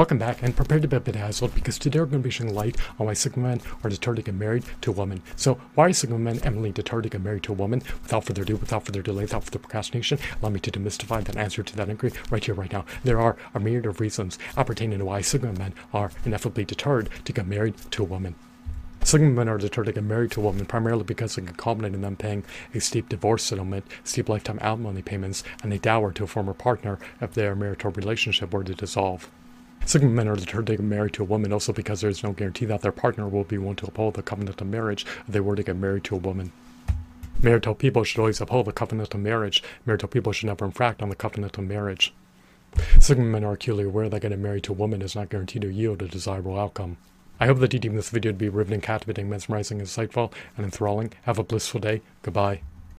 [0.00, 2.78] Welcome back and prepare to be bedazzled because today we're going to be shedding light
[2.98, 5.20] on why Sigma men are deterred to get married to a woman.
[5.36, 7.82] So why are Sigma men Emily deterred to get married to a woman?
[8.02, 11.62] Without further ado, without further delay, without further procrastination, allow me to demystify that answer
[11.62, 12.86] to that inquiry right here, right now.
[13.04, 17.32] There are a myriad of reasons appertaining to why Sigma men are ineffably deterred to
[17.34, 18.36] get married to a woman.
[19.04, 21.92] Sigma men are deterred to get married to a woman primarily because it can culminate
[21.92, 22.42] in them paying
[22.74, 26.98] a steep divorce settlement, steep lifetime alimony payments, and a dower to a former partner
[27.20, 29.30] if their marital relationship were to dissolve.
[29.90, 32.30] Sigma men are deterred to get married to a woman also because there is no
[32.30, 35.40] guarantee that their partner will be willing to uphold the covenant of marriage if they
[35.40, 36.52] were to get married to a woman.
[37.42, 39.64] Marital people should always uphold the covenant of marriage.
[39.84, 42.14] Marital people should never infract on the covenant of marriage.
[43.00, 45.72] Sigma men are acutely aware that getting married to a woman is not guaranteed to
[45.72, 46.96] yield a desirable outcome.
[47.40, 51.14] I hope that you deem this video to be riveting, captivating, mesmerizing, insightful, and enthralling.
[51.22, 52.02] Have a blissful day.
[52.22, 52.60] Goodbye.